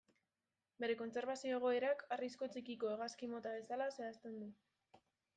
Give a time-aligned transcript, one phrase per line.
[0.83, 4.49] Bere kontserbazio egoerak, arrisku txikiko hegazti mota bezala zehazten du.